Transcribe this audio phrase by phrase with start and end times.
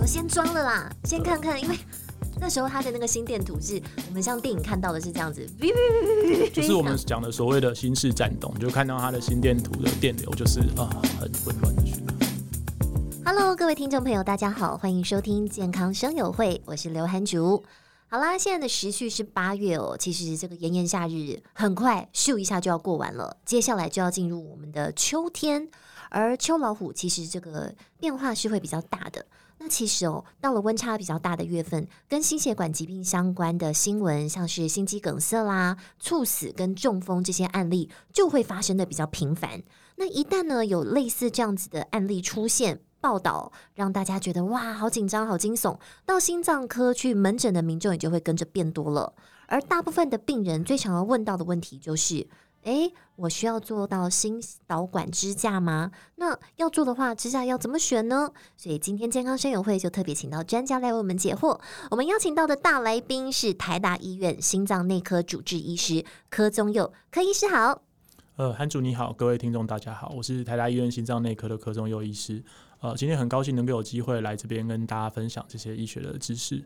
[0.00, 1.78] 说先装了啦，先看看，因为
[2.40, 5.46] 那时候他的那个心电图是我们像电影看到的是这样子，
[6.54, 10.88] 就是我们讲的所谓的心室颤动，就看到他的心电图的电流就是啊
[11.20, 12.14] 很混乱的讯号。
[13.26, 17.62] Hello，各位听众朋友，大家好，欢迎收听健康生友会，我是刘涵竹。
[18.08, 25.68] 好啦，现在的时序是八月哦，其实这个炎炎夏日很快咻一下就要过完了，接下来就要进入我们的秋天，
[26.08, 29.26] 而秋老虎其实这个变化是会比较大的。
[29.62, 39.62] 那其实哦，到了温差比较大的月份，跟心血管疾病相关的新闻，像是心肌梗塞啦、猝死跟中风这些案例，就会发生的比较频繁。
[39.96, 49.12] 那一旦呢，有类似这样子的案例出现，报道让大家觉得哇，好紧张、好惊悚，到心脏科去门诊的民众也就会跟着变多了。
[49.46, 52.26] 而大部分的病人最常要问到的问题就是。
[52.62, 55.90] 诶，我需要做到心导管支架吗？
[56.16, 58.30] 那要做的话，支架要怎么选呢？
[58.56, 61.58] 所以今天健康生友会就特别请到专家来为我们解惑。
[61.90, 67.82] 我们邀请到的大来宾是台大医院心脏内科主治医师柯宗佑，柯医师好。
[68.36, 72.42] 呃，韩主你好，各位听众大家好，我是台大医院心脏内科的柯宗佑医师。
[72.80, 76.62] 呃，今天很高兴能够有机会来这边跟大家分享这些医学的知识。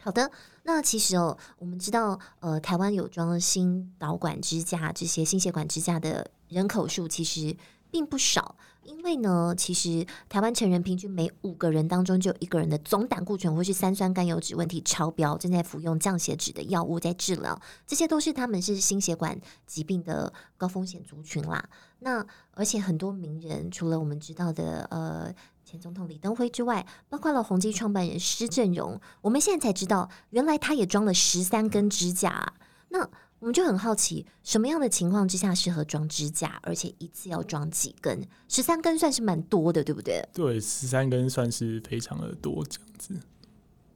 [0.00, 0.30] 好的，
[0.66, 7.54] 那其实哦，我们知道，呃，台湾有装心导管支架这些心血管支架的人口数其实
[7.90, 21.62] 并不少，因为呢，其实台湾成人平均每五个人当中就有一个人的总胆固醇或是三酸甘油酯问题超标，正在服用降血脂的药物在治疗，这些都是他们是心血管疾病的高风险族群啦。
[21.98, 25.34] 那而且很多名人，除了我们知道的，呃。
[25.74, 32.54] 前总统李登辉之外，包括了宏基创办人施正荣，我们现在才知道，原来他也装了十三根支架啊。
[32.90, 33.00] 那
[33.40, 38.24] 我们就很好奇，什么样的情况之下适合装支架，而且一次要装几根？
[38.48, 40.24] 十三根算是蛮多的，对不对？
[40.32, 43.20] 对，十三根算是非常的多，这样子。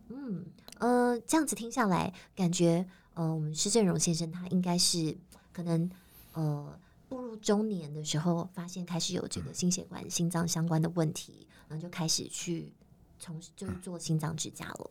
[0.08, 0.44] 嗯，
[0.78, 2.84] 呃，这样子听下来，感觉
[3.14, 5.16] 呃，我们施正荣先生他应该是
[5.52, 5.88] 可能
[6.32, 6.76] 呃
[7.08, 11.46] 步入中年的时候，发现开始有这个心血管、心脏相关的问题。
[11.68, 12.72] 然后就开始去
[13.18, 14.90] 从，就是做心脏支架了。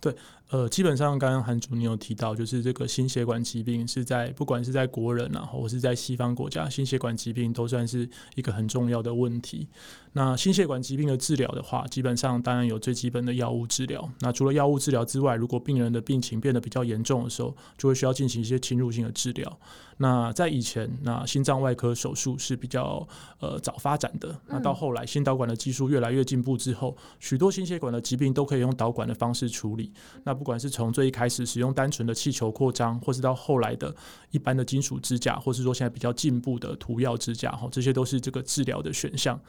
[0.00, 0.14] 对，
[0.48, 9.68] 呃，基本上刚刚韩主你有提到，就是这个心血管疾病是在不管是在国人啊，或是在西方国家，心血管疾病都算是一个很重要的问题。
[10.14, 14.10] 那心血管疾病的治疗的话，基本上当然有最基本的药物治疗。
[14.20, 19.58] 那除了药物治疗之外，如果病人的病情变得比较严重的时候，就会需要进行一些侵入性的治疗。
[19.98, 23.06] 那在以前，那心脏外科手术是比较
[23.38, 24.36] 呃早发展的。
[24.48, 29.92] 那到后来，心导管的技术越来越进步之后，许多心心血管的疾病都可以用导管的方式处理。
[30.24, 33.94] 那不管是从最一开始使用单纯的气球扩张，或是到后来的
[34.32, 39.40] 一般的金属支架，或是说现在比较进步的涂药支架，哈，这些都是这个治疗的选项。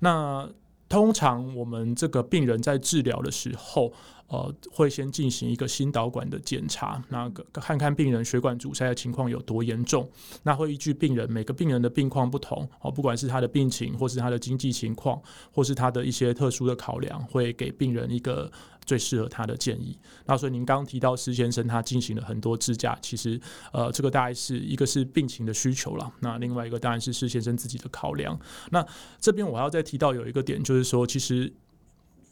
[0.00, 0.46] 那
[0.86, 3.90] 通常我们这个病人在治疗的时候，
[4.32, 10.10] 呃，会先进行一个心导管的检查，那个看看病人血管阻塞的情况有多严重。
[10.42, 15.20] 那会依据病人每个病人的病况不同，哦，不管是他的病情，或是他的经济情况，
[15.52, 18.50] 或是他的一些特殊的考量，会给病人一个
[18.86, 19.98] 最适合他的建议。
[20.24, 23.38] 那所以您刚提到施先生他进行了很多支架，其实
[23.70, 28.40] 呃，这个大概是一个是病情的需求了，那另外一个当然是施先生自己的考量。
[28.70, 28.82] 那
[29.20, 31.52] 这边我要再提到有一个点，就是说其实。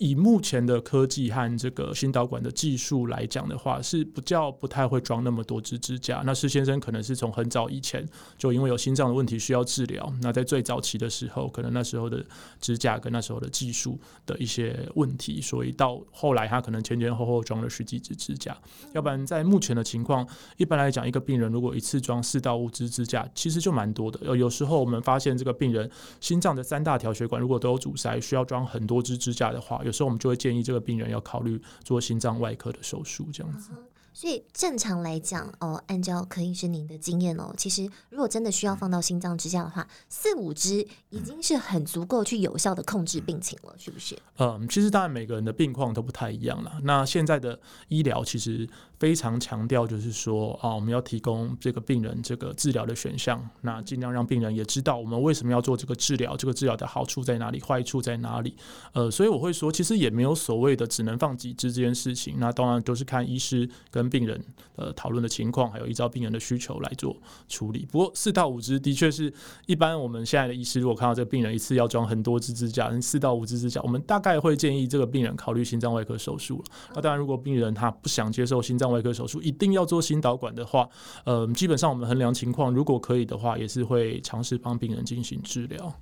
[0.01, 6.23] 以目前的科技和这个心导管的技术来讲的话，是不叫不太会装那么多支支架。
[6.25, 12.25] 那施先生可能是从很早以前就因为有心脏的问题需要治疗，那在最早期的时候，可能那时候的
[12.59, 18.57] 支架跟那时候的技术的一些问题，所以到后来他可能前前后后装了十几支支架。
[18.95, 24.19] 要不然在目前的情况，一般来讲，一个病人如果一次装四到五支支架，其实就蛮多的。
[24.23, 25.91] 有有时候我们发现这个病人
[26.21, 33.73] 心脏的三大条血管如果都有阻塞，需要装很多支支架的话，有时候我们就会建议这个病人要考虑做心脏外科的手术，这样子。
[34.13, 44.17] 所以正常来讲，哦，按照柯医师您的经验哦，其实如果真的需要放到心脏支架的话，四五支已经是很足够去有效的控制病情了，是不是？
[44.39, 46.73] 嗯，其实当然每个人的病况都不太一样了。
[46.83, 47.59] 那现在的
[47.89, 48.69] 医疗其实
[48.99, 58.57] 非常强调，就是说啊，我们要提供这个病人这个治疗的选项，那尽量让病人也知道我们为什么要做这个治疗，这个治疗的好处在哪里，坏处在哪里。
[58.93, 62.37] 呃，所以我会说，其实也没有所谓的只能放几支这件事情。
[62.39, 63.69] 那当然都是看医师
[64.01, 64.43] 跟病人
[64.77, 67.15] 呃讨论的情况，还有依照病人的需求来做
[67.49, 67.87] 处理。
[67.93, 69.31] 不过四到五支的确是
[69.67, 76.65] 一般我们现在的医师，如果看到这个病人一次要装很多支支架，四到五支支架，我们大概会建议这个病人考虑心脏外科手术了。
[76.95, 80.89] 那当然，如果病人他不想接受心脏外科手术，一定要做心导管的话，
[81.25, 85.93] 呃，基本上我们衡量情况，如果可以的话，也是会尝试帮病人进行治疗。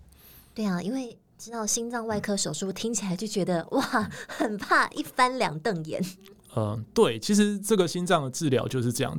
[0.55, 3.83] 对啊，因为知道心脏外科手术听起来就觉得哇，
[4.29, 6.03] 很怕一翻两瞪眼。
[6.59, 9.17] 嗯，对，其实这个心脏的治疗就是这样。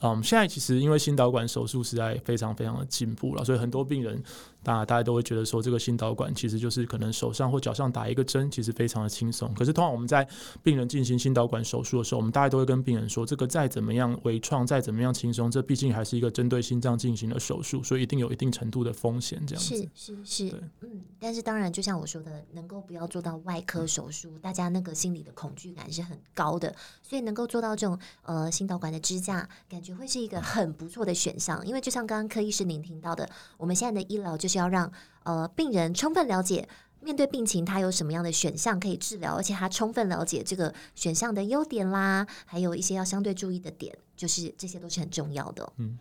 [0.00, 4.22] 嗯，现在其实因为心导管手术实在非常非常的进步了，所以很多病人。
[4.62, 9.50] 大家大家都会觉得说，这个心导管其实就是可能手上或脚上打一个针，其实非常的轻松。
[9.54, 10.28] 可是通常我们在
[10.62, 19.42] 病人进行心导管手术的时候，我们大家都会跟病人说，这个再怎么样微创，再怎么样轻松，这毕竟还是一个针对心脏进行的手术，所以一定有一定程度的风险。
[19.46, 21.00] 这样子是是是，对嗯。
[21.18, 31.64] 但是当然，就像我说的，能够不要做到外科手术，大家那个心理的恐惧感是很高的，所以能够做到这种呃心导管的支架，感觉会是一个很不错的选项。
[31.66, 34.90] 因为就像刚刚柯医师您听到的，我们现在的医疗就是要让。
[35.22, 36.66] 呃，病人充分了解
[37.00, 45.70] 面对病情，他有什么样的选项可以治疗，而且他充分了解这个选项的优点啦，还有一些要相对注意的点，就是这些都是很重要的。
[45.76, 45.98] 嗯，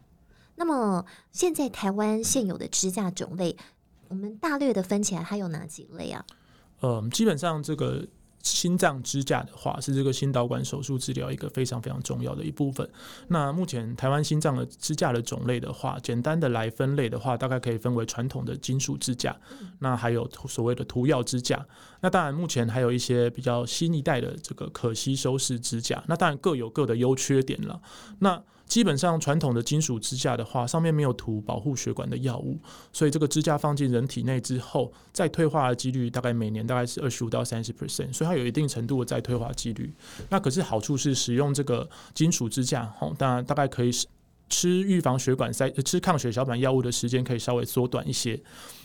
[0.56, 3.58] 那么现在台湾现有的支架种类，
[4.08, 6.26] 我们大略的分起来，它有哪几类啊？
[6.80, 8.08] 呃，基本上这个。
[8.42, 12.90] 心脏支架的话，是这个心导管手术治疗一个非常非常重要的一部分。
[13.28, 19.36] 那目前台湾心脏的支架的种类的话，简单的来分类的话，大概可以分为传统的金属支架，
[19.80, 21.66] 那还有所谓的涂药支架。
[22.02, 26.02] 那当然，目前还有一些比较新一代的这个可吸收式支架。
[26.08, 27.82] 那当然各有各的优缺点了。
[28.20, 32.58] 那基本上，传统的金属支架的话，上面没有涂保护血管的药物，
[32.94, 39.92] 所以这个支架放进人体内之后，再退化的几率大概每年大概是二十五到三十 percent，所以它有一定程度的再退化几率。
[40.30, 43.92] 那可是好处是使用这个金属支架，吼，当然大概可以
[44.50, 48.40] 吃预防血管塞、吃抗血小板药物的时间可以稍微缩短一些。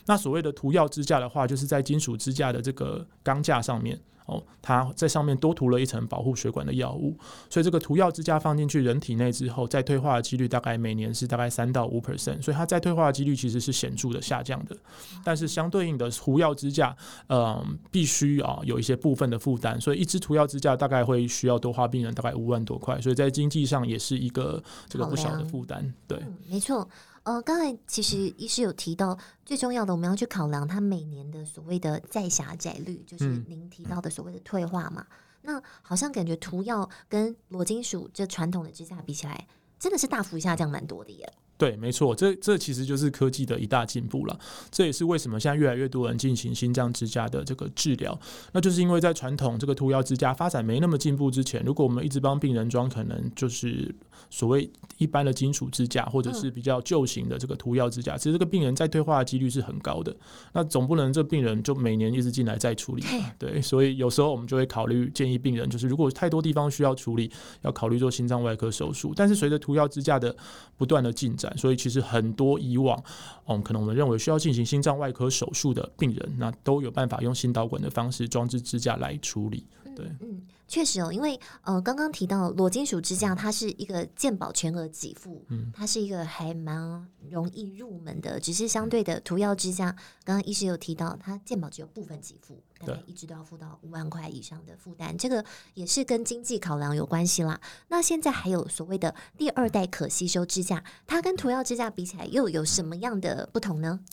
[0.06, 4.00] 那所谓的涂药支架的话，就是在金属支架的这个钢架上面。
[4.26, 7.14] 哦，它在上面多涂了一层保护血管的药物，
[7.50, 14.74] 所以这个涂药支架放进去人体内之后，再退化的几率大概每年是大概三到五 percent，所以它再退化的几率其实是显著的下降的。
[15.22, 16.96] 但是相对应的涂药支架，
[17.28, 25.92] 嗯，必须啊有一些部分的负担，所以一支涂药支架大概会需要多花病人大概五万多块，所以在经济上也是一个这个不小的负担。
[26.08, 26.88] 对，嗯，没错。
[27.24, 35.06] 呃，刚才其实医师有提到，最重要的我们要去考量它每年的所谓的再狭窄率，就是您提到的所谓的退化嘛。
[35.10, 39.46] 嗯、那好像感觉涂药跟裸金属这传统的支架比起来，
[39.78, 41.32] 真的是大幅下降蛮多的耶。
[41.56, 44.38] 对，没错，这这其实就是科技的一大进步了。
[44.70, 48.18] 这也是为什么现在越来越多人进行心脏支架的这个治疗，
[48.52, 53.94] 那就是因为在传统这个涂药支架发展没那么进步之前，如果我们一直帮病人装，可能就是
[54.30, 54.68] 所谓
[54.98, 60.14] 一般的金属支架，或者是比较旧型的这个涂药支架，其实这个病人再退化的几率是很高的。
[60.52, 63.30] 那总不能这病人就每年一直进来再处理嘛？
[63.38, 67.30] 对，所以有时候我们就会考虑建议病人，就是如果太多地方需要处理，
[67.62, 69.12] 要考虑做心脏外科手术。
[69.14, 70.34] 但是随着涂药支架的
[70.76, 73.02] 不断的进展，所以其实很多以往，
[73.46, 79.64] 嗯，可能我们认为需要进行心脏外科手术的病人，那都有办法用心导管的方式装置支架来处理。
[79.96, 80.42] 对，嗯，
[80.74, 89.92] 确实哦，因为呃，刚刚提到裸金属支架，它是一个健保全额给付，嗯，它是一个还蛮容易入门的，只是相对的涂药支架，
[90.24, 95.44] 刚刚医师有提到，它健保只有部分给付，大概，一直都要付到五万块以上的负担，这个
[95.74, 97.60] 也是跟经济考量有关系啦。
[97.86, 104.00] 那现在还有所谓的第二代可吸收支架，它跟涂药支架比起来，又有什么样的不同呢？
[104.02, 104.10] 嗯，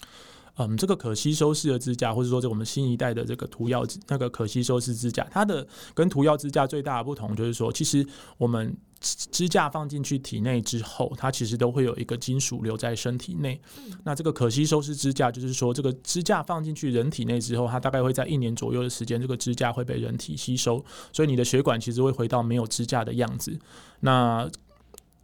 [0.77, 8.05] 这个可吸收式的支架，或者说这我们新一代的这个涂药那个可吸收式支架，它的跟涂药支架最大的不同就是说，其实
[8.37, 13.59] 我们支架放进去体内之后，它其实都会有一个金属留在身体内。
[14.03, 23.57] 那这个可吸收式支架就是说，这个支架放进去人体内之后，它大概会在一年左右的时间，这个支架会被人体吸收，所以你的血管其实会回到没有支架的样子。
[24.01, 24.49] 那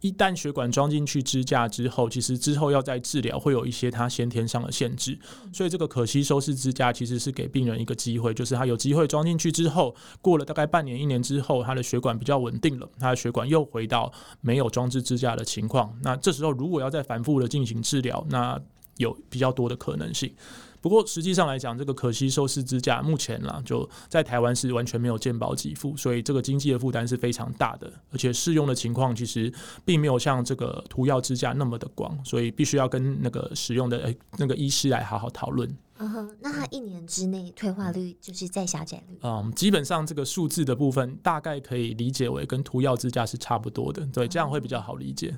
[0.00, 5.18] 一旦血管装进去支架之后，其实之后要再治疗会有一些它先天上的限制，
[5.52, 15.92] 所以这个可吸收式支架其实是给病人一个机会，就是他有机会装进去之后，过了大概半年一年之后，他的血管比较稳定了，他的血管又回到没有装置支架的情况。
[16.02, 18.60] 那这时候如果要再反复的进行治疗，那
[18.98, 20.32] 有比较多的可能性。
[20.80, 29.52] 不过实际上来讲，这个可吸收式支架目前啦，就在台湾是完全没有健保给付，所以这个经济的负担是非常大的，而且适用的情况其实
[29.84, 35.68] 并没有像这个涂药支架那么的广，所以必须要跟那个使用的诶那个医师来好好讨论。
[36.00, 39.18] 嗯哼，那他一年之内退化率就是再狭窄率？
[39.22, 45.36] 嗯，基本上这个数字的部分大概可以理解为跟涂药支架是差不多的，对，这样会比较好理解。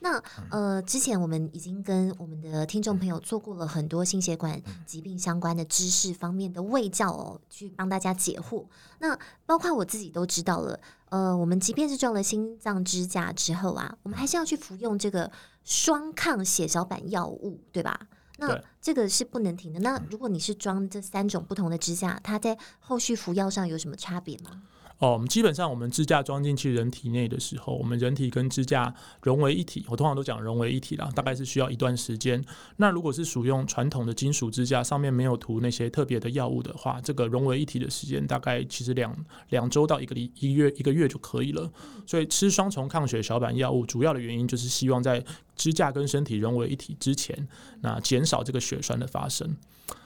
[0.00, 8.64] 那呃，之前我们已经跟我们的听众朋友做过了很多心血管疾病相关的知识方面的卫教哦，去帮大家解惑。
[9.00, 10.78] 那包括我自己都知道了，
[11.10, 15.30] 呃，我们即便是装了心脏支架之后啊，我们还是要去服用这个
[15.64, 17.98] 双抗血小板药物，对吧？
[18.40, 19.80] 那这个是不能停的。
[19.80, 24.62] 那如果你是装这三种不同的支架，它在后续服药上有什么差别吗？
[24.98, 29.84] 哦，我们基本上我们支架装进去人体内的时候，我们人体跟支架融为一体。
[29.88, 32.44] 我通常都讲融为一体啦，大概是需要一段时间。
[32.78, 39.16] 那如果是属用传统的金属支架，上面没有涂那些特别的药物的话，这个融为一体的时间大概其实两
[39.50, 41.70] 两周到一个礼一月一个月就可以了。
[42.04, 45.24] 所以吃双重抗血小板药物，主要的原因就是希望在
[45.58, 47.46] 支架跟身体融为一体之前，
[47.82, 49.54] 那减少这个血栓的发生。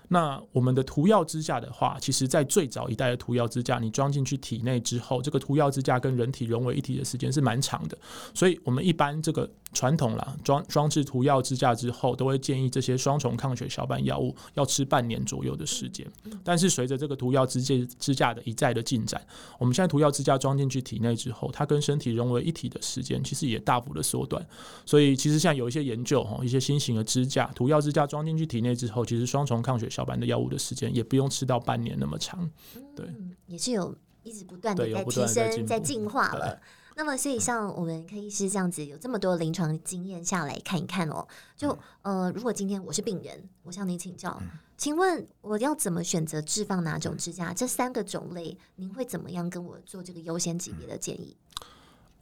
[0.09, 7.97] 那我们的涂药支架的话，其实在最早一代的涂药支架，你装进去体内之后，这个涂药支架跟人体融为一体的时间是蛮长的，
[8.35, 9.49] 所以我们一般这个。
[9.75, 16.07] 传统啦，装装置涂药支架之后，都会建议这些双重抗血小板药物要吃半年左右的时间。
[16.45, 19.19] 但是随着这个涂药支架支架的一再的进展，
[19.59, 24.47] 我们现在涂药支架装进去体内之后，它跟身体融为一体的时间其实也大幅的缩短。
[24.85, 32.49] 所以其实像有一些研究哈，一些新型的支架涂药支架装进去体内之后，其实双重抗血小板的药物的时间也不用吃到半年那么长。
[32.95, 33.07] 对，
[33.47, 36.61] 也是有一直不断的在提升、在进化了。
[36.95, 44.41] 那么，所以像我们柯医师这样子，有这么多临床经验下来看一看哦，就呃，如果今天我是病人，我向您请教，
[44.77, 47.55] 请问我要怎么选择置放哪种支架？
[47.55, 51.35] 这三个种类，您会怎么样跟我做这个优先级别的建议？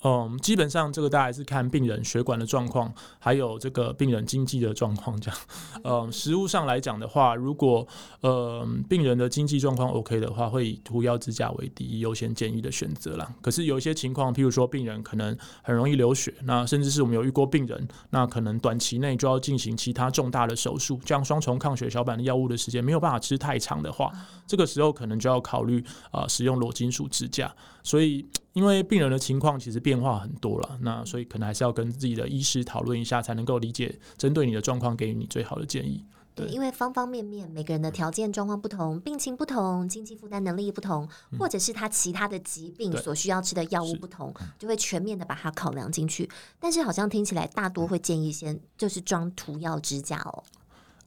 [0.02, 5.40] 嗯，基本上这个大概是看病人血管的状况，还有这个病人经济的状况这样。
[5.84, 7.86] 嗯，实务上来讲的话，如果
[8.20, 13.30] 呃病人的经济状况 OK 的话，会以涂药支架为第一优先建议的选择啦。
[13.42, 24.10] 可是有一些情况，譬如说病人可能很容易流血，那甚至是我们有遇过病人，那可能短期内就要进行其他重大的手术，这样双重抗血小板的药物的时间没有办法吃太长的话，
[24.46, 27.54] 这个时候可能就要考虑啊、使用裸金属支架。
[27.82, 28.26] 所以。
[28.52, 36.04] 因为病人的情况其实变化很多了，那所以可能还是要跟自己的医师讨论一下，才能够理解针对你的状况，给予你最好的建议。
[36.34, 46.30] 对，因为方方面面每个人的条件状况不同，病情不同，经济负担能力不同，或者是他其他的疾病所需要吃的药物不同，就会全面的把它考量进去。
[46.58, 50.42] 但是好像听起来大多会建议先就是装涂药支架哦。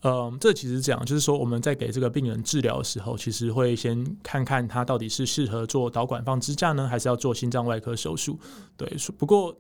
[0.04, 8.38] 嗯，这其实讲，就是说我们在给这个病人治疗的时候，其实会先看看他到底是适合做导管放支架呢，还是要做心脏外科手术。
[8.76, 9.56] 对，不过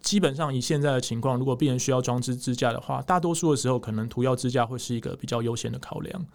[0.00, 6.26] 基本上以现在的情况，如果病人需要装置支架的话，大多数的时候可能涂药支架会是一个比较优先的考量。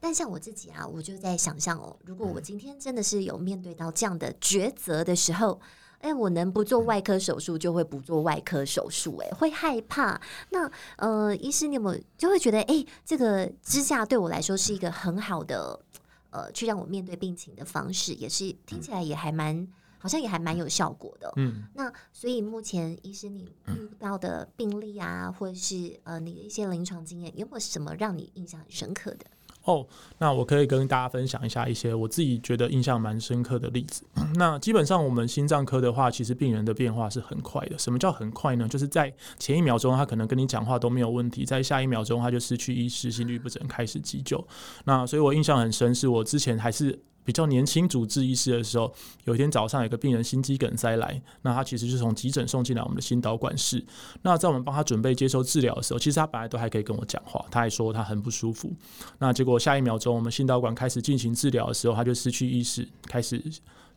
[0.00, 5.60] 但像我自己啊，我就在想象哦，如果我今天真的是有面对到这样的抉择的时候。
[6.04, 10.20] 哎，我能不做外科手术就会不做外科手术，哎，会害怕。
[10.50, 15.80] 那呃，医师你有没有就会觉得，哎，这个支架对我来说是一个很好的
[16.28, 21.32] 呃，去让我面对病情的方式，也是听起来也还蛮，好像也还蛮有效果的。
[21.36, 29.24] 嗯，那所以目前医师你遇到的病例啊，或者是呃你的一些临床经验，有没有什么让你印象很深刻的？
[29.64, 29.86] 哦
[30.18, 34.04] 那我可以跟大家分享一下一些我自己觉得印象蛮深刻的例子。
[34.36, 37.78] 那基本上我们心脏科的话，其实病人的变化是很快的。
[37.78, 38.68] 什么叫很快呢？
[38.68, 44.46] 就是在前一秒钟他可能跟你讲话都没有问题，在下一秒钟他就失去意识、心律不整，开始急救。
[44.84, 46.98] 那所以我印象很深，是我之前还是。
[47.24, 48.92] 比较年轻主治医师的时候，
[49.24, 53.84] 有一天早上有个病人心肌梗塞来，那他其实是从急诊送进来我们的心导管室。
[54.22, 58.70] 那在我们帮他准备接受治疗的时候，其实他本来都还可以跟我讲话，他还说他很不舒服。
[59.18, 63.42] 那结果下一秒钟，我们心导管开始进行治疗的时候，他就失去意识，开始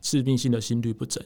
[0.00, 1.22] 致命性的心律不整。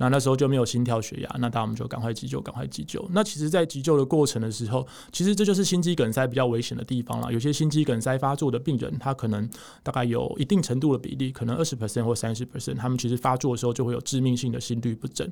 [0.00, 3.06] 那那时候就没有心跳血压，那当然我们就赶快急救，赶快急救。
[3.12, 7.30] 那其实，在急救的过程的时候，其实这就是心肌梗塞比较危险的地方了。
[7.30, 9.46] 有些心肌梗塞发作的病人，他可能
[9.82, 15.30] 大概有一定程度的比例，可能二十 percent 或三十 percent，他们其实发作的时候就会有致命性的心律不整。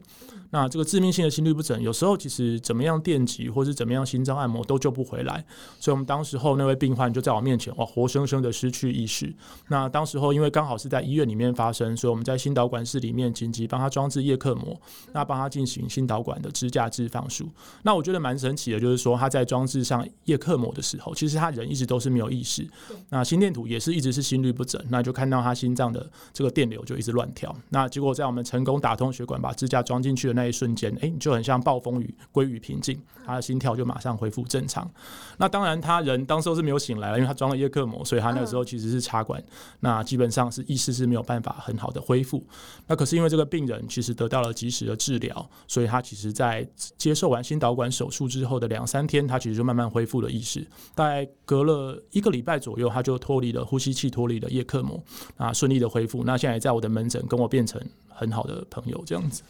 [0.50, 5.42] 那这个致命性的心律不整，有时候其实怎么样电击或是怎么样心脏按摩都救不回来。
[5.80, 9.34] 所以，我们当时候那位病患就在我面前，哇，活生生的失去意识。
[9.68, 14.78] 那当时候因为刚好是在医院里面发生，所以我们在心导管室里面紧急帮他装置叶克膜，
[15.12, 17.48] 那帮他进行心导管的支架置放术。
[17.82, 22.68] 那我觉得蛮神奇的，就是说他在装置上叶克膜的时候，其实他人一直都是没有意识。
[23.08, 27.54] 那心电图也是一直是心律不整，那就看到他心脏的这个电流就一直乱跳。
[27.70, 34.90] 那结果在我们成功打通血管，把支架装进去的那一瞬间，哎，就很像暴风雨归于平静，他的心跳就马上恢复正常。
[35.38, 39.42] 那当然，他人当时候是没有醒来了，因为他装了叶克膜，所以他那个时候其实是插管，
[39.80, 42.42] 那基本上是意识是没有办法很好的恢复。
[42.86, 46.66] 那可是因为这个病人其实得到到了及时的治疗，所以他其实在
[46.96, 50.64] 接受完心导管手术之后的两三天，他其实就慢慢恢复了意识。
[50.94, 55.02] 大概隔了一个礼拜左右，他就脱离了呼吸器，脱离了叶克膜，
[55.36, 56.22] 啊，顺利的恢复。
[56.22, 59.42] 那现在在我的门诊跟我变成很好的朋友，这样子。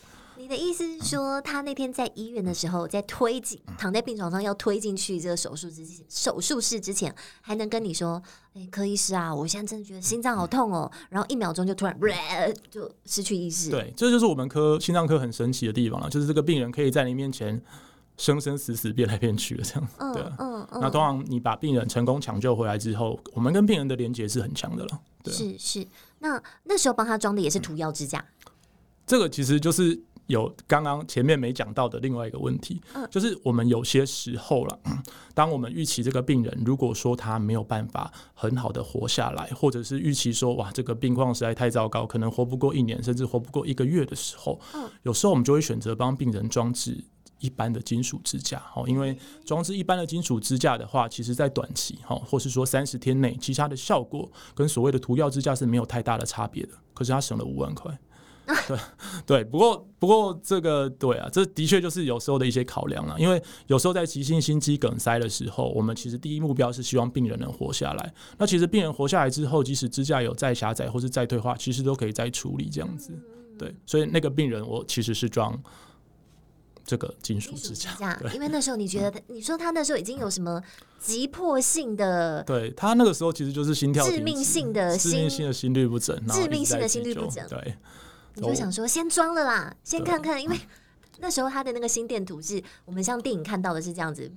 [0.49, 8.23] 你的意思是说，他那天在医院的时候，在推进躺在病床上要推进去这个手术之前，手术室之前，还能跟你说
[8.57, 11.95] ：“哎、欸，柯医师啊，我现在真的觉得心脏好痛哦。”然后一秒钟就突然
[12.71, 13.69] 就失去意识。
[13.69, 17.61] 对，这就是我们科心脏科很神奇的地方了，就是这个病人可以在你面前
[18.17, 19.97] 生生死死变来变去的这样子。
[20.15, 20.81] 对，嗯嗯。
[20.81, 25.01] 那通常你把病人成功抢救回来之后，我们跟病人的连接是很强的了。
[25.23, 25.87] 对，是是。
[26.21, 28.25] 那那时候帮他装的也是涂药支架。
[29.07, 29.99] 这个其实就是
[30.29, 32.81] 有刚刚前面没讲到的另外一个问题，
[33.11, 34.79] 就是我们有些时候了，
[35.35, 44.61] 当我们预期这个病人如果说他没有办法很好的活下来，或者是预期说哇这个病况实在太糟糕，可能活不过一年，甚至活不过一个月的时候，
[45.03, 47.03] 有时候我们就会选择帮病人装置
[47.39, 49.17] 一般的金属支架，哦，因为
[49.47, 57.99] 装置一般的金属支架的话，其实在短期哈，或是说三十天内，其实它的效果跟所谓的涂药支架是没有太大的差别的，可是它省了五万块。
[58.67, 58.79] 对
[59.27, 63.15] 对，不过不过这个对啊，这的确就是有时候的一些考量了。
[63.19, 68.15] 因为有时候在急性心肌梗塞的时候，我们其实第一目标是希望病人能活下来。
[68.39, 73.13] 那其实病人活下来之后，即使支架有再狭窄或是再退化，其实都可以再处理这样子。
[73.59, 75.61] 对，所以那个病人我其实是装
[76.85, 80.63] 这个金属支架，因为那时候你觉得他，你说他那时候已经有什么
[80.99, 82.43] 急迫性的？
[82.45, 87.75] 对，他那个时候其实就是心跳致命性的致命性的心律不整，致命性的心律不整，对。
[88.41, 90.57] 你就想说先装了啦，先看看，因为
[91.21, 94.31] 那时候他的那个心电图是我们像电影看到的是这样子，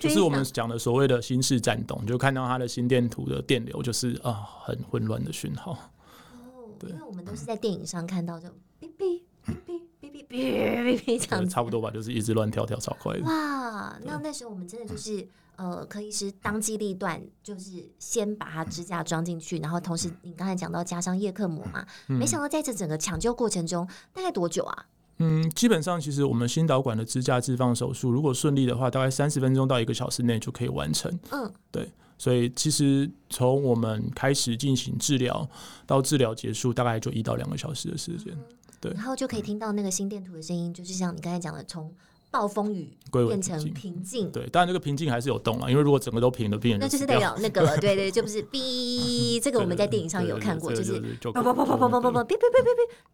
[0.00, 5.72] 就是我们讲的所谓的心室颤动，就看到他的心电图的电流就是啊很混乱的讯号。
[5.72, 8.48] 哦，对，因为我们都是在电影上看到就
[8.80, 13.24] 哔哔哔哔哔哔哔哔这样子，差不多吧，就是一直乱跳跳超快的。
[13.24, 15.28] 哇，那那时候我们真的就是。
[15.56, 24.86] 呃，柯医师当机立断，就是先把它支架装进去，然后同时你刚才讲到加上叶克膜嘛，嗯、没想到在这整个抢救过程中，大概多久啊？
[25.18, 31.16] 嗯，基本上其实我们心导管的支架置放手术，如果顺利的话，大概三十分钟到一个小时内就可以完成。
[31.30, 35.48] 嗯，对，所以其实从我们开始进行治疗
[35.86, 38.36] 到治疗结束，大概就一到两个小时的时间。
[38.80, 41.94] 对，然后就可以听到那个心电图的声音，就是像你刚才讲的从。
[42.34, 42.92] 暴风雨
[43.28, 52.18] 变成平静，对，当然这个平静还是有动了，因为如果整个都平了，病人那就是代表那个了，对对，就不是哔， 这个我们在电影上有看过，就是哔哔哔哔哔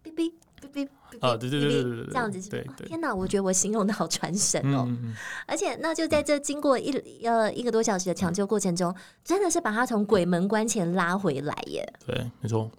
[0.03, 0.33] 哔哔哔哔哔哔
[0.73, 0.89] 哔哔哔
[1.21, 4.89] 啊，对对对对对，这样子，对，天哪，我觉得我形容的好传神哦，
[5.47, 6.91] 而且那就在这经过一
[7.27, 12.71] 呃一个多小时的抢救过程中，真的是把他从鬼门关前拉回来耶，对，没错。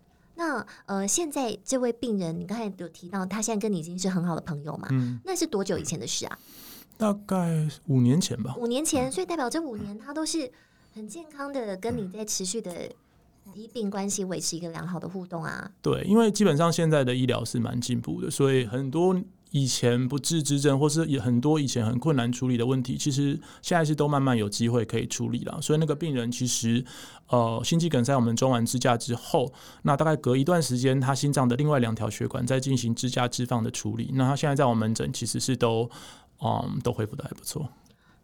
[0.41, 4.88] 那呃，现在这位病人，你刚才有提到，他现在跟你已经是很好的朋友嘛？
[4.89, 6.39] 嗯，那是多久以前的事啊？
[6.97, 8.56] 大概五年前吧。
[8.58, 10.51] 五年前，所以代表这五年他都是
[10.95, 12.89] 很健康的，跟你在持续的
[13.54, 15.69] 医病关系维持一个良好的互动啊。
[15.80, 19.15] 对，因为基本上现在的医疗是蛮进步的，所以很多。
[19.51, 25.61] 以前不治之症，或是也很多以前很困难处理的问题，其实现在是都慢慢有机会可以处理了。
[25.61, 26.83] 所以那个病人其实，
[27.27, 29.51] 呃，心肌梗塞我们装完支架之后，
[29.83, 34.09] 那大概隔一段时间，他心脏的另外两条血管在进行支架置放的处理。
[34.13, 35.89] 那他现在在我们门诊其实是都，
[36.41, 37.69] 嗯，都恢复的还不错。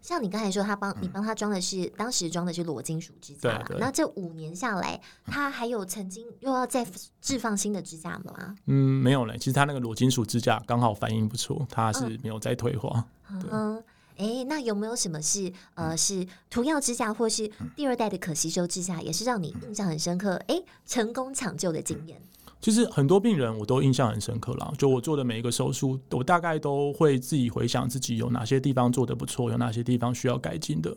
[0.08, 6.88] 像你刚才说，他帮你帮他装的是、嗯、当时装的是裸金属支架，那这五年下来， 他还有曾经又要再
[7.20, 8.56] 置放新的支架吗？
[8.67, 9.38] 嗯，没有嘞。
[9.38, 13.06] 其实他那个裸金属支架刚好反应不错，他是没有再退化。
[13.52, 13.84] 嗯，
[14.15, 20.36] 哎、欸，那有没有什么是呃是涂药支架，或是第二代的可吸收支架，也是让你印象很深刻？
[20.48, 22.17] 哎、欸，成功抢救的经验？
[22.60, 30.96] 其实很多病人我都印象很深刻啦，就我做的每一个手术，我大概都会自己回想自己有哪些地方做得不错，有哪些地方需要改进的。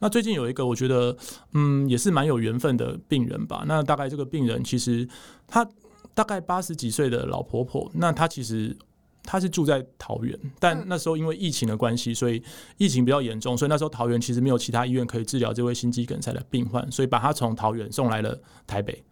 [0.00, 1.16] 那最近有一个我觉得，
[1.52, 3.64] 嗯，也是蛮有缘分的病人吧。
[3.66, 5.06] 那大概这个病人其实
[5.46, 5.68] 他
[6.14, 8.76] 大概八十几岁的老婆婆，那她其实
[9.22, 12.42] 她是住在桃园，但那时候因为疫情的关系，所以
[12.76, 19.04] 疫情比较严重，所以那时候桃园其实没有其他医院可以治疗这位心肌梗塞的病患，所以把她从桃园送来了台北。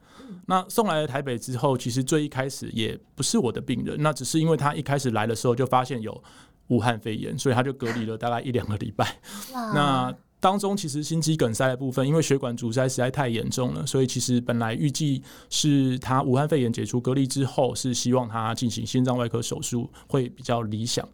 [0.46, 6.22] 那送来了台北之后，其实最一开始也不是我的病人，那只是因为他一开始来的时候就发现有
[6.68, 9.18] 武汉肺炎，所以他就隔离了大概一两个礼拜。
[9.52, 21.08] 那当中其实心肌梗塞的部分，因为血管阻塞实在太严重了，所以其实本来预计是他武汉肺炎解除隔离之后，是希望他进行心脏外科手术会比较理想。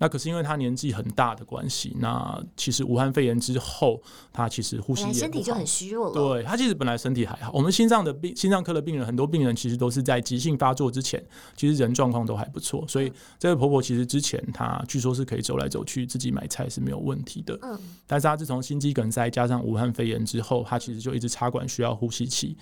[0.00, 4.00] 那可是因为他年纪很大的关系，那其实武汉肺炎之后，
[4.32, 6.14] 他其实呼吸也身体就很虚弱了。
[6.14, 7.50] 对，他其实本来身体还好。
[7.52, 11.20] 我们心脏的病、心脏科的病人，很多病人其实都是在急性发作之前，
[11.56, 12.84] 其实人状况都还不错。
[12.86, 17.58] 所以这位婆婆其实之前她据说是可以走来走去，自己买菜是没有问题的。
[17.62, 17.76] 嗯。
[18.06, 22.54] 但是她自从心肌梗塞加上武汉肺炎之后，他其实就一直插管需要呼吸器。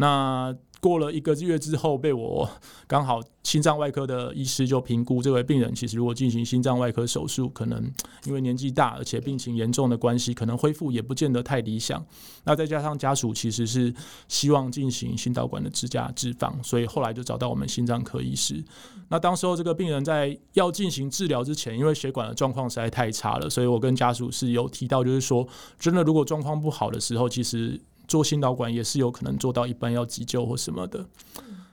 [0.00, 2.48] 那过了一个月之后，被我
[2.86, 7.82] 刚好心脏外科的医师就评估，这位病人其实如果进行心脏外科手术，可能
[8.26, 12.06] 因为年纪大，而且病情严重的关系，可能恢复也不见得太理想。
[12.44, 13.92] 那再加上家属其实是
[14.28, 18.64] 希望进行心导管的支架置放，所以后来就找到我们心脏科医师。
[19.08, 25.44] 那当时候这个病人在要进行治疗之前，因为血管的状况实在太差了，所以我跟家属是有提到，就是说
[25.76, 27.80] 真的，如果状况不好的时候，其实。
[28.08, 31.06] 做心导管也是有可能做到一般要急救或什么的。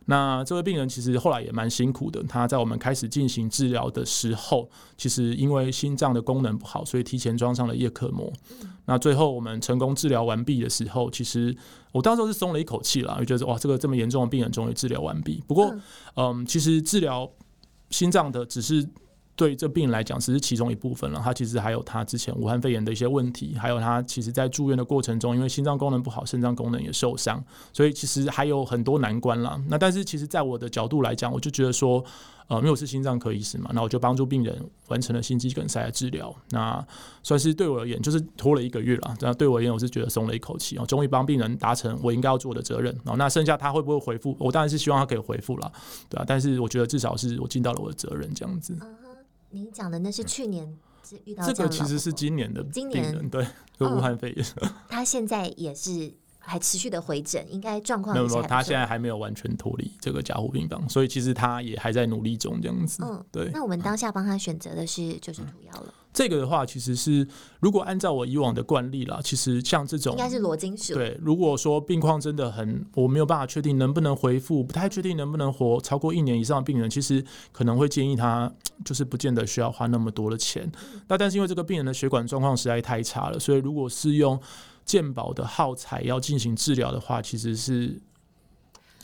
[0.07, 2.21] 那这位病人其实后来也蛮辛苦的。
[2.25, 8.31] 他在我们开始进行治疗的时候，其实因为心脏的功能不好，所以提前装上了叶克膜。
[8.85, 11.57] 那最后我们成功治疗完毕的时候，其实
[11.91, 15.43] 我当时候是松了一口气了，就觉得哇，这个这么严重的病人终于治疗完毕。
[15.47, 15.75] 不过，
[16.17, 17.27] 嗯，其实治疗
[17.89, 18.87] 心脏的只是。
[19.35, 21.21] 对这病人来讲，只是其中一部分了。
[21.23, 27.43] 他其实还有他之前武汉肺炎的一些问题，还有他其实在住院的过程中，因为心脏功能不好，肾脏功能也受伤，
[27.73, 29.61] 所以其实还有很多难关了。
[29.67, 32.01] 那但是其实，在我的角度来讲，我就觉得说，
[32.47, 36.33] 呃，因为我是心脏科医师嘛，那我就帮助病人完成了心肌梗塞的治疗。
[36.51, 36.81] 那
[37.21, 39.17] 算是对我而言，就是拖了一个月了。
[39.19, 42.95] 那对我而言，我是觉得松了一口气啊，终于帮病人达成我应该要做的责任。
[43.03, 45.69] 哦，那剩下他会不会恢复，我当然是希望他可以恢复了，
[46.07, 46.23] 对啊。
[46.25, 48.77] 但是我觉得至少是我尽到了我的责任，这样子。
[49.55, 50.77] 您讲的那是去年
[51.23, 53.47] 遇到这个，其实是今年的今年对，
[53.79, 54.45] 就武汉肺炎，
[54.89, 56.11] 他现在也是
[56.45, 63.03] 还持续的回诊，应该状况没有没有，他现在还没有完全脱离这个加护病房，所以其实他也还在努力中这样子。
[63.03, 63.49] 嗯，对。
[63.51, 65.93] 那我们当下帮他选择的是就是涂药了。
[66.13, 67.27] 这个的话，其实是
[67.59, 70.93] 如果按照我以往的惯例啦，其实像这种应该是罗金属。
[70.93, 78.49] 对，如果说病况真的很，我没有办法确定能不能恢复，不太确定能不能活超过一年以上的病人，其实可能会建议他，
[78.85, 80.71] 就是不见得需要花那么多的钱。
[81.09, 84.39] 那但是因为这个病人的血管状况实在太差了，所以如果是用
[84.85, 87.99] 健保的耗材要进行治疗的话，其实是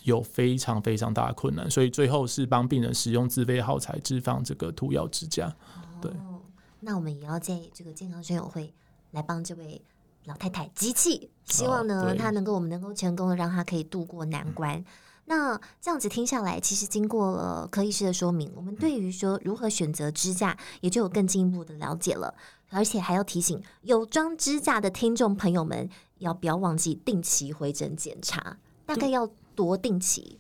[0.04, 1.70] 有非常非常大的困难。
[1.70, 5.54] 所以最后是帮病人使用自费耗材置放这个涂药支架。
[6.00, 6.12] 对。
[6.80, 8.74] 那我们也要建议这个健康宣友会
[9.12, 9.80] 来帮这位
[10.26, 14.76] 老太太集气，希望呢，她能够我们能够成功的让她可以度过难关。
[14.78, 14.86] 嗯、
[15.26, 22.34] 那这样子听下来，其实经过了柯医师的说明，我们对于说如何选择支架，也就有更进一步的了解了。
[22.70, 28.58] 而且还要提醒有装支架的听众朋友们，要不要忘记定期回诊检查？
[28.86, 30.40] 大概要多定期？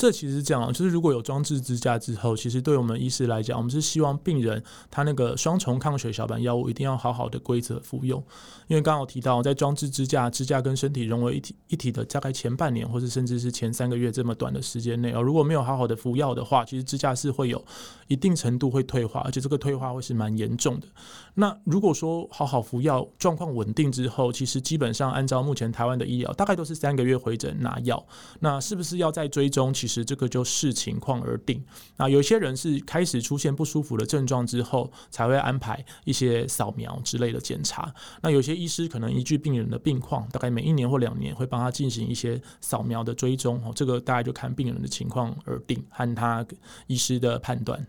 [0.00, 8.18] 这其实是这样，就是如果有装置支架之后，其实对我们医师来讲，我们是希望病人他那个双重抗血小板药物一定要好好的规则服用，
[8.66, 17.62] 因为刚刚有提到，在装置支架，支架跟身体融为一体一体的大概前半年，或者甚至是前三个月这么短的时间内，哦，如果没有好好的服药的话，其实支架是会有
[18.08, 20.86] 一定程度会退化，而且这个退化会是蛮严重的。
[21.34, 28.02] 那如果说好好服药，状况稳定之后，其实基本上按照目前台湾的医疗，大概都是三个月回诊拿药，
[28.38, 29.74] 那是不是要再追踪？
[29.74, 31.62] 其实这个就视情况而定。
[31.96, 37.92] 那有些人是开始出现不舒服的症状之后，才会安排一些扫描之类的检查。
[38.22, 43.60] 那有些医师可能依据病人的病况，大概每一年或两年会帮他进行一些扫描的追踪。
[43.64, 46.46] 哦，这个大概就看病人的情况而定，和他
[46.86, 47.84] 医师的判断。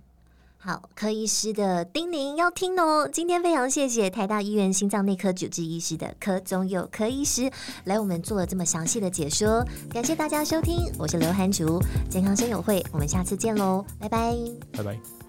[0.63, 3.09] 好，柯医师的叮咛要听哦。
[3.11, 7.49] 今天非常谢谢台大医院心脏内科主治医师的柯宗佑柯医师
[7.85, 14.37] 来我们做了这么详细的解说，感谢大家收听，我是刘涵竹，健康生友会，我们下次见喽，拜拜，
[14.77, 15.20] 拜拜。